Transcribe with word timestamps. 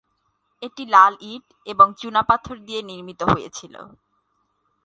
এটি 0.61 0.83
লাল 0.93 1.13
ইট 1.31 1.45
এবং 1.65 1.87
চুনাপাথর 1.99 2.57
দিয়ে 2.67 2.81
নির্মিত 2.89 3.21
হয়েছিল। 3.31 3.75